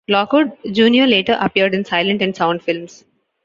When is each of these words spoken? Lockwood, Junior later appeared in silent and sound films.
Lockwood, 0.07 0.53
Junior 0.71 1.05
later 1.05 1.37
appeared 1.39 1.75
in 1.75 1.85
silent 1.85 2.23
and 2.23 2.35
sound 2.35 2.63
films. 2.63 3.05